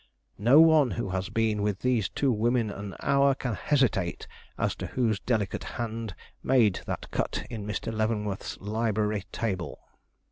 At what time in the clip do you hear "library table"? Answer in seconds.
8.59-9.79